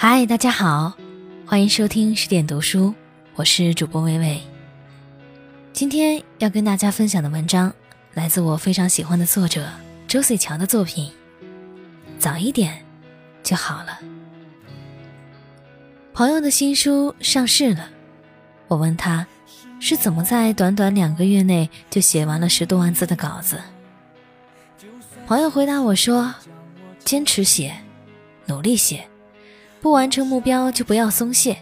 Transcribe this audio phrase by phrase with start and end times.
[0.00, 0.96] 嗨，大家好，
[1.44, 2.94] 欢迎收听十点读书，
[3.34, 4.40] 我是主播微微。
[5.72, 7.74] 今天要跟大家分享的文章
[8.14, 9.68] 来自我非常喜欢的作者
[10.06, 11.10] 周穗乔的作品。
[12.16, 12.80] 早一点
[13.42, 13.98] 就好了。
[16.14, 17.88] 朋友的新书上市了，
[18.68, 19.26] 我问他
[19.80, 23.60] 是怎么在短短两个月内就写完了十多万字的稿子。
[25.26, 26.32] 朋友回答我说
[27.04, 27.76] ：“坚持写，
[28.46, 29.04] 努力写，
[29.80, 31.58] 不完成目标就不要松懈。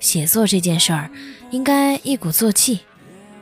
[0.00, 1.10] 写作这件事儿，
[1.50, 2.80] 应该一鼓作气，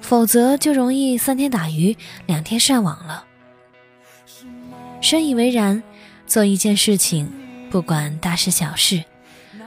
[0.00, 3.24] 否则就容易三天打鱼两天晒网了。”
[5.00, 5.82] 深以为然。
[6.24, 7.30] 做一件事情，
[7.70, 9.04] 不管大事小事，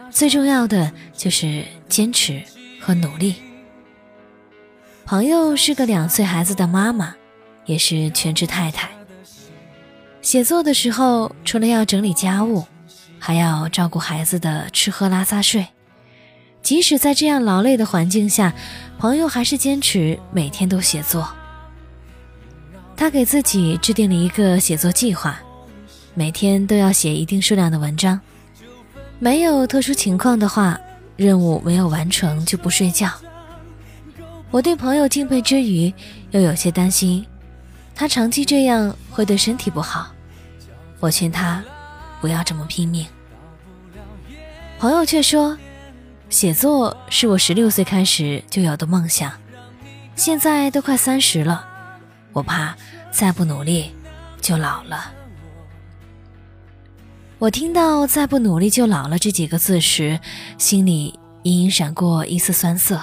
[0.10, 2.42] 最重要的就是坚持
[2.82, 3.36] 和努力。
[5.06, 7.16] 朋友是个两岁孩子的妈妈，
[7.66, 8.90] 也是全职太太。
[10.24, 12.66] 写作的时候，除了要整理家务，
[13.26, 15.66] 还要照顾孩子的吃喝拉撒睡。
[16.62, 18.54] 即使在这样劳累的环境下，
[19.00, 21.28] 朋友还是坚持每天都写作。
[22.96, 25.40] 他给自己制定了一个写作计划。
[26.14, 28.22] 每天都要写一定数量的文章，
[29.18, 30.80] 没有特殊情况的话，
[31.16, 33.10] 任务没有完成就不睡觉。
[34.52, 35.92] 我对朋友敬佩之余，
[36.30, 37.26] 又有些担心，
[37.96, 40.12] 他长期这样会对身体不好。
[41.00, 41.64] 我劝他
[42.22, 43.04] 不要这么拼命。
[44.78, 45.58] 朋友却说，
[46.30, 49.32] 写作是我十六岁开始就有的梦想，
[50.16, 51.66] 现在都快三十了，
[52.34, 52.76] 我怕
[53.10, 53.92] 再不努力
[54.42, 55.12] 就老了。
[57.40, 60.20] 我听到“再不努力就老了”这几个字时，
[60.58, 63.02] 心里隐隐闪过一丝酸涩。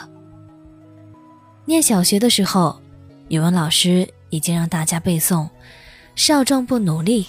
[1.64, 2.80] 念小学的时候，
[3.28, 5.48] 语文老师已经让大家背诵
[6.14, 7.26] “少壮不努力，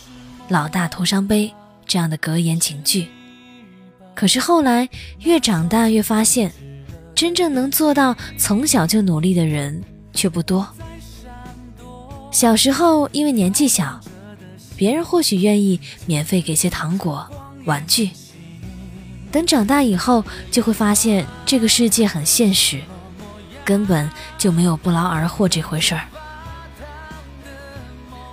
[0.48, 1.54] 老大徒伤悲”
[1.88, 3.08] 这样的格言警句。
[4.16, 4.88] 可是后来
[5.20, 6.52] 越长大越发现，
[7.14, 10.68] 真正能做到从小就努力的人却不多。
[12.32, 14.00] 小时候因为年纪小。
[14.76, 17.26] 别人或许愿意免费给些糖果、
[17.64, 18.10] 玩具，
[19.32, 22.82] 等长大以后就会发现这个世界很现实，
[23.64, 26.02] 根本就没有不劳而获这回事儿。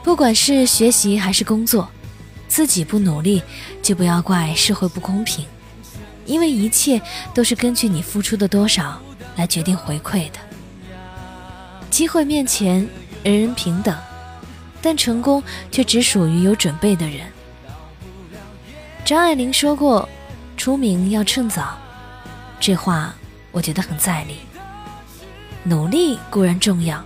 [0.03, 1.89] 不管是学习还是工作，
[2.49, 3.43] 自己不努力，
[3.83, 5.45] 就不要怪社会不公平，
[6.31, 7.03] 因为一切
[7.35, 9.01] 都是根据你付出的多少
[9.35, 10.39] 来决定回馈的。
[11.91, 12.89] 机会面前，
[13.25, 13.97] 人人平等。
[14.83, 17.27] 但成功却只属于有准备的人。
[19.05, 20.09] 张爱玲说过
[20.57, 21.77] ：“出名要趁早。”
[22.59, 23.15] 这话
[23.53, 24.37] 我觉得很在理。
[25.65, 27.05] 努力固然重要，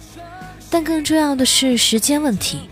[0.71, 2.69] 但更重要的是时间问题。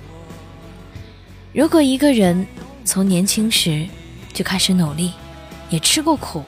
[1.53, 2.47] 如果一个人
[2.85, 3.89] 从年轻时
[4.33, 5.15] 就开始努力，
[5.73, 6.45] 也吃过苦，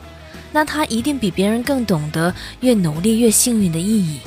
[0.52, 4.20] 那他一定比别人更懂得越努力越幸运的意义。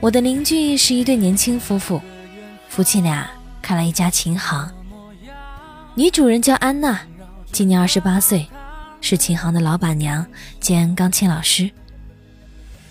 [0.00, 2.02] 我的邻居是一对年轻夫妇。
[2.68, 3.30] 夫妻俩
[3.62, 4.70] 开了一家琴行，
[5.94, 7.00] 女主人叫安娜，
[7.50, 8.46] 今年二十八岁，
[9.00, 10.26] 是琴行的老板娘
[10.60, 11.70] 兼钢琴老师。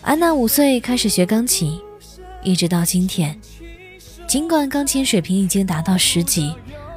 [0.01, 1.79] 安娜五岁开始学钢琴，
[2.41, 3.39] 一直到今天，
[4.27, 6.53] 尽管钢琴水平已经达到十级，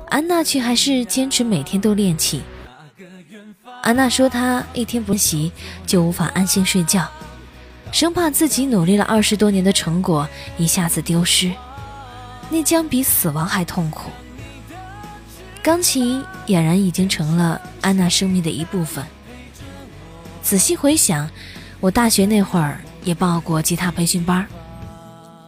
[0.09, 2.41] 安娜却还是坚持每天都练琴。
[3.83, 5.51] 安娜说，她一天不习
[5.87, 7.09] 就无法安心睡觉，
[7.91, 11.51] 生怕自己努力了二十多年的成果一下子丢失。
[12.51, 14.11] 那将比死亡还痛苦。
[15.63, 19.05] 钢琴俨然已经成了安娜生命的一部分。
[20.43, 21.31] 仔细回想，
[21.81, 24.47] 我大学那会儿也报过吉他培训班，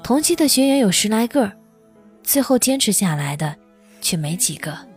[0.03, 1.51] 同期的学员有十来个，
[2.23, 3.57] 最后坚持下来的
[4.01, 4.92] 却没几个。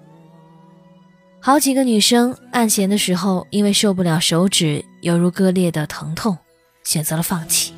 [1.45, 6.35] 好几个女生按弦的时候，因为受不了手指犹如割裂的疼痛，
[6.83, 7.71] 选择了放弃。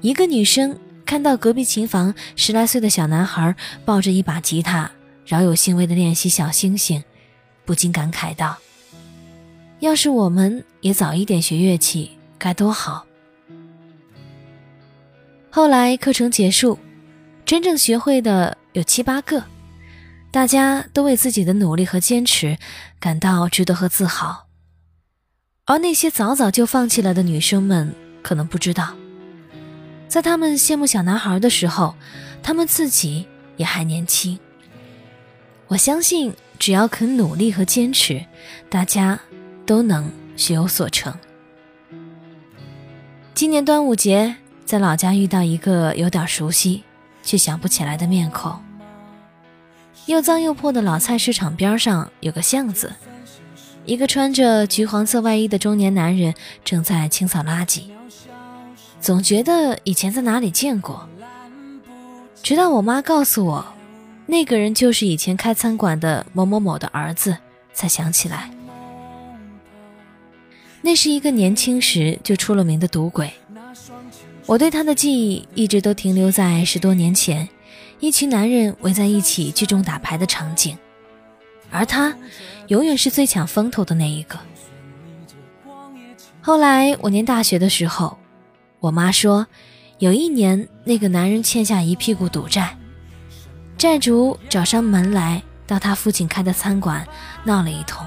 [0.00, 0.78] 一个女生。
[1.04, 3.54] 看到隔壁琴房十来岁的小男孩
[3.84, 4.90] 抱着一把吉他，
[5.26, 7.02] 饶有兴味地练习小星星，
[7.66, 8.56] 不禁感慨道
[9.80, 13.04] ：“要是我们也早一点学乐器，该多好。”
[15.50, 16.78] 后来课程结束，
[17.44, 19.44] 真正学会的有七八个，
[20.34, 22.58] 大家都为自己的努力和坚持
[22.98, 24.48] 感到值得和自豪，
[25.64, 28.96] 而那些早早就放弃了的女生们，可能不知道。
[30.08, 31.94] 在他们羡慕小男孩的时候，
[32.42, 34.36] 他们自己也还年轻。
[35.68, 38.26] 我相信，只要肯努力和坚持，
[38.68, 39.20] 大家
[39.64, 41.16] 都能学有所成。
[43.34, 44.34] 今年端午节，
[44.64, 46.82] 在老家遇到一个有点熟悉
[47.22, 48.63] 却想不起来的面孔。
[50.06, 52.92] 又脏又破的老菜市场边上有个巷子，
[53.84, 57.84] 一个穿着橘黄色外衣的中年男人正在清扫垃圾，
[59.00, 61.08] 总觉得以前在哪里见过。
[62.42, 63.66] 直到我妈告诉我，
[64.26, 67.38] 那个人就是以前开餐馆的某某某的儿子，
[67.72, 68.50] 才想起来，
[70.82, 73.32] 那是一个年轻时就出了名的赌鬼。
[74.44, 77.48] 我对他的记忆一直都停留在十多年前，
[78.04, 80.76] 一群男人围在一起聚众打牌的场景。
[81.70, 82.14] 而他，
[82.66, 84.38] 永远是最抢风头的那一个。
[86.42, 88.18] 后来我念大学的时候，
[88.78, 89.46] 我妈说，
[90.00, 92.76] 有一年那个男人欠下一屁股赌债，
[93.78, 97.08] 债主找上门来到他父亲开的餐馆
[97.42, 98.06] 闹了一通。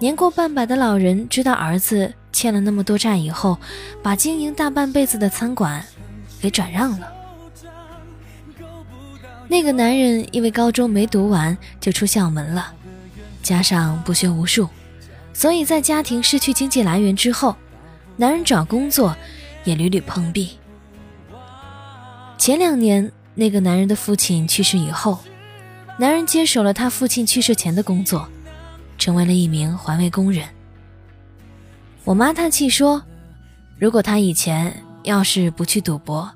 [0.00, 3.56] 年过半百的老人知道儿子欠了那么多债以后，
[4.02, 5.84] 把经营大半辈子的餐馆
[6.40, 7.21] 给转让了。
[9.52, 12.72] 那个男人因为高中没读完就出校门了，
[13.42, 14.66] 加上不学无术，
[15.34, 17.54] 所以在家庭失去经济来源之后，
[18.16, 19.14] 男人找工作
[19.64, 20.56] 也屡屡碰壁。
[22.38, 25.18] 前两年，那个男人的父亲去世以后，
[25.98, 28.26] 男人接手了他父亲去世前的工作，
[28.96, 30.48] 成为了一名环卫工人。
[32.04, 33.02] 我妈叹气说
[33.78, 36.32] ：“如果他以前要是不去赌博，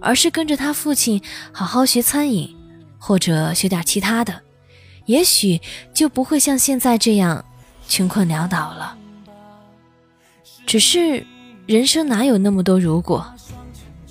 [0.00, 1.20] 而是跟着他父亲
[1.50, 2.56] 好好学餐饮。”
[3.00, 4.40] 或者学点其他的，
[5.06, 5.60] 也许
[5.92, 7.44] 就不会像现在这样
[7.88, 8.96] 穷困潦倒了。
[10.66, 11.26] 只是
[11.66, 13.26] 人生哪有那么多如果，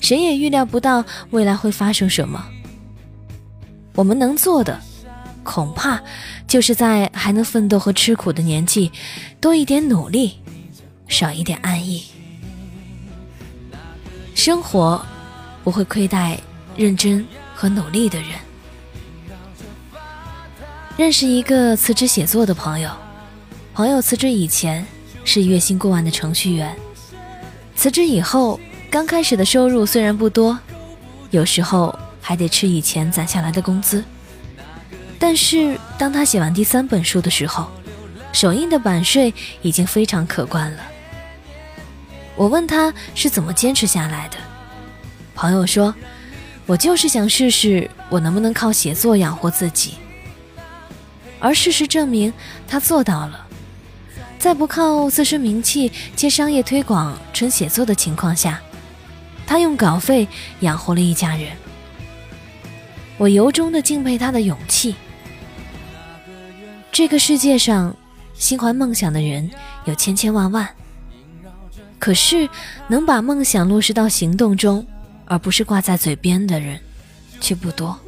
[0.02, 2.44] 谁也预料不到未来会发生什么。
[3.94, 4.78] 我们能做的，
[5.44, 6.02] 恐怕
[6.48, 8.92] 就是在还能奋斗和吃苦的年纪，
[9.40, 10.40] 多一点努力，
[11.08, 12.04] 少一点安逸。
[14.36, 15.06] 生活
[15.64, 16.40] 不会亏待
[16.76, 18.32] 认真和努力的人。
[21.00, 22.92] 认识一个辞职写作的朋友，
[23.74, 24.86] 朋友辞职以前
[25.24, 26.76] 是月薪过万的程序员，
[27.74, 28.60] 辞职以后
[28.92, 30.60] 刚开始的收入虽然不多，
[31.30, 34.04] 有时候还得吃以前攒下来的工资，
[35.18, 37.72] 但是当他写完第三本书的时候，
[38.34, 40.82] 首印的版税已经非常可观了。
[42.36, 44.36] 我问他是怎么坚持下来的，
[45.34, 45.96] 朋友说
[46.68, 49.94] ：“我就是想试试我能不能靠写作养活自己。”
[51.40, 52.32] 而事实证明，
[52.68, 53.48] 他做到了。
[54.38, 58.62] 在不靠自身名气接商业推广、纯写作的情况下，
[59.46, 60.28] 他用稿费
[60.62, 61.52] 养活了一家人。
[63.18, 64.96] 我由衷的敬佩他的勇气。
[66.92, 67.96] 这个世界上，
[68.34, 69.50] 心怀梦想的人
[69.84, 70.68] 有千千万万，
[72.00, 72.50] 可是
[72.88, 74.86] 能把梦想落实到行动中，
[75.26, 76.80] 而不是挂在嘴边的人，
[77.42, 78.00] 却不多。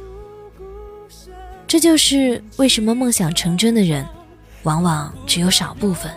[1.72, 4.06] 这就是为什么梦想成真的人，
[4.64, 6.12] 往往只有少部分，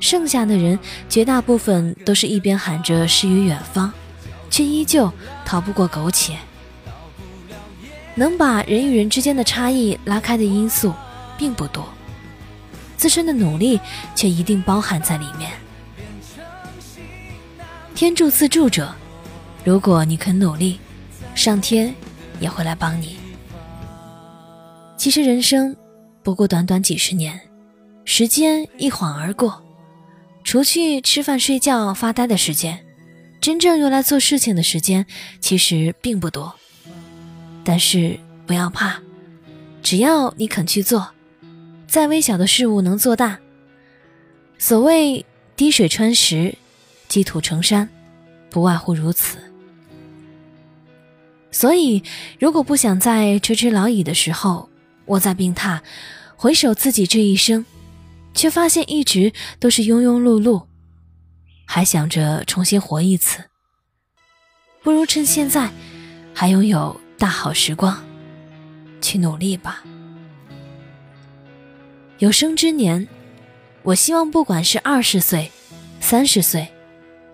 [0.00, 0.76] 剩下的人
[1.08, 3.92] 绝大部分都是一边喊着诗与远方，
[4.50, 5.08] 却依旧
[5.44, 6.36] 逃不过苟且。
[8.16, 10.92] 能把人与人之间的差异拉开的因素
[11.38, 11.88] 并不多，
[12.96, 13.78] 自身的努力
[14.16, 15.52] 却一定包含在里面。
[17.94, 18.92] 天助自助者，
[19.62, 20.80] 如果你肯努力，
[21.36, 21.94] 上天
[22.40, 23.16] 也会来帮你。
[25.06, 25.76] 其实人生
[26.24, 27.40] 不过短短几十年，
[28.04, 29.62] 时间一晃而过，
[30.42, 32.84] 除去吃饭、睡觉、发呆的时间，
[33.40, 35.06] 真正用来做事情的时间
[35.38, 36.52] 其实并不多。
[37.62, 39.00] 但是不要怕，
[39.80, 41.08] 只要你肯去做，
[41.86, 43.38] 再微小的事物能做大。
[44.58, 46.52] 所谓滴水穿石，
[47.06, 47.88] 积土成山，
[48.50, 49.38] 不外乎如此。
[51.52, 52.02] 所以，
[52.40, 54.68] 如果不想在垂垂老矣的时候，
[55.06, 55.80] 卧在病榻，
[56.36, 57.64] 回首自己这一生，
[58.34, 60.66] 却发现一直都是庸庸碌碌，
[61.64, 63.44] 还想着重新活一次。
[64.82, 65.70] 不如趁现在
[66.32, 68.04] 还拥有大好时光，
[69.00, 69.82] 去努力吧。
[72.18, 73.06] 有生之年，
[73.82, 75.50] 我希望不管是二十岁、
[76.00, 76.66] 三十岁，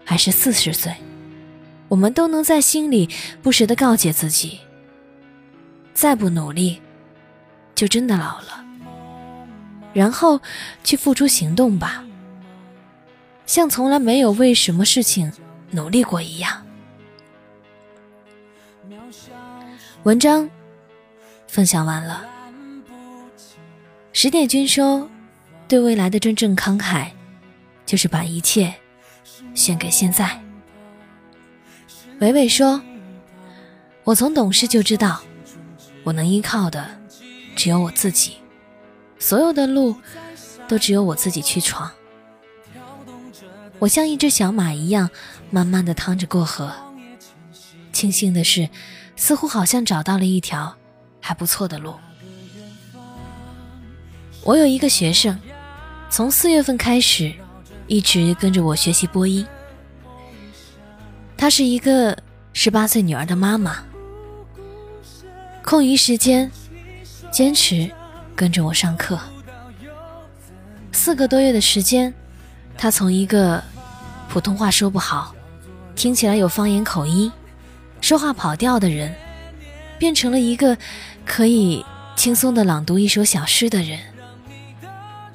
[0.05, 0.95] 还是四十岁，
[1.89, 3.09] 我们都能在心里
[3.43, 4.59] 不时的告诫自己：
[5.95, 6.81] 再不努力。
[7.83, 8.65] 就真的老了，
[9.93, 10.41] 然后
[10.85, 12.05] 去付出行动吧，
[13.45, 15.33] 像从来没有为什么事情
[15.73, 16.65] 努力过一样。
[20.05, 20.49] 文章
[21.49, 22.25] 分享完了，
[24.13, 25.11] 十点君说，
[25.67, 27.09] 对未来的真正慷慨，
[27.85, 28.73] 就是把一切
[29.57, 30.41] 献给现在。
[32.21, 32.81] 伟伟说，
[34.05, 35.21] 我从懂事就知道，
[36.05, 37.02] 我能依靠的。
[37.63, 38.39] 只有我自己，
[39.21, 39.95] 所有的路
[40.67, 41.89] 都只有我自己去闯。
[43.79, 45.09] 我像一只小马一样，
[45.49, 46.73] 慢慢的趟着过河。
[47.93, 48.69] 庆幸的是，
[49.15, 50.77] 似乎好像找到了一条
[51.21, 51.95] 还不错的路。
[54.43, 55.39] 我有一个学生，
[56.11, 57.33] 从四月份开始，
[57.87, 59.47] 一直跟着我学习播音。
[61.37, 62.19] 她是一个
[62.53, 63.85] 十八岁女儿的妈妈，
[65.65, 66.51] 空余时间
[67.33, 67.91] 坚持
[68.37, 69.19] 跟着我上课。
[70.93, 72.13] 四个多月的时间，
[72.77, 73.65] 他从一个
[74.29, 75.35] 普通话说不好，
[75.97, 77.33] 听起来有方言口音。
[78.03, 79.15] 说话跑调的人，
[79.99, 80.77] 变成了一个
[81.25, 81.85] 可以
[82.17, 83.99] 轻松的朗读一首小诗的人。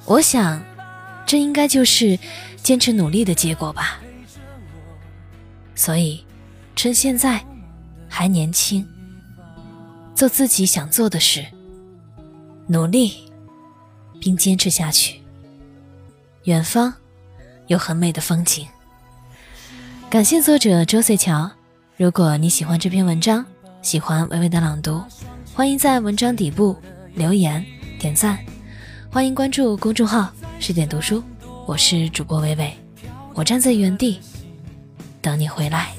[0.04, 0.62] 我想，
[1.26, 2.18] 这应该就是
[2.62, 3.98] 坚持努力的结果吧。
[5.74, 6.24] 所以，
[6.76, 7.44] 趁现在
[8.08, 8.86] 还年轻，
[10.14, 11.46] 做自己想做的事，
[12.70, 13.14] 努力
[14.20, 15.20] 并坚持下去。
[16.44, 16.92] 远方
[17.66, 18.66] 有很美的风景。
[20.10, 21.50] 感谢作者周岁桥。
[21.96, 23.44] 如果你喜欢这篇文章，
[23.80, 25.02] 喜欢微微的朗读，
[25.54, 26.76] 欢迎在文章底部
[27.14, 27.64] 留言
[27.98, 28.38] 点赞，
[29.10, 31.22] 欢迎关注公众号十点读书，
[31.66, 32.72] 我是主播微微，
[33.34, 34.20] 我站在原地
[35.22, 35.94] 等你回来。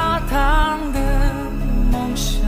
[0.00, 0.98] 大唐的
[1.92, 2.40] 梦想，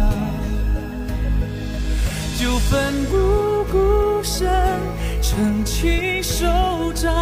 [2.41, 4.49] 就奋不顾身
[5.21, 6.47] 撑起手
[6.95, 7.13] 掌，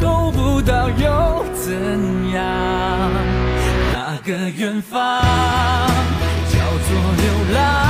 [0.00, 1.74] 够不到又怎
[2.32, 2.42] 样？
[3.92, 5.20] 那个远方
[6.48, 7.89] 叫做流浪。